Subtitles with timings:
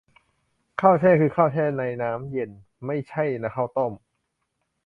[0.81, 2.51] ข้าวแช่ คือข้าวแช่ในน้ำเย็น
[2.85, 3.23] ไม่ใช่
[3.55, 3.93] ข้าวต้ม